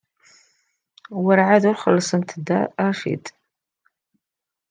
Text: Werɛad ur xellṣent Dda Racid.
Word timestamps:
Werɛad 1.23 1.63
ur 1.69 1.77
xellṣent 1.83 2.35
Dda 2.39 2.61
Racid. 2.79 3.25